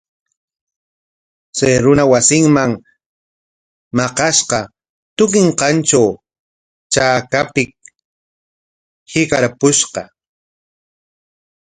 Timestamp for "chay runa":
1.57-2.03